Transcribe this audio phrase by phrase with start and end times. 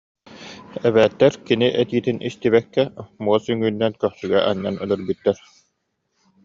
[0.87, 2.83] Эбээттэр кини этиитин истибэккэ
[3.23, 5.37] муос үҥүүнэн көхсүгэ анньан өлөрбүттэр